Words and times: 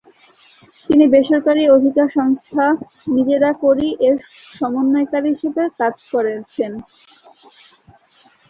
তিনি 0.89 1.05
বেসরকারি 1.13 1.63
অধিকার 1.75 2.07
সংস্থা 2.17 2.65
নিজেরা 3.15 3.51
করি 3.63 3.87
এর 4.07 4.15
সমন্বয়কারী 4.53 5.29
হিসাবে 5.33 5.63
কাজ 5.79 5.95
করেছেন। 6.11 6.71